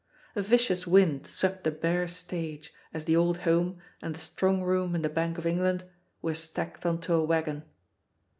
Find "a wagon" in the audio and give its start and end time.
7.13-7.61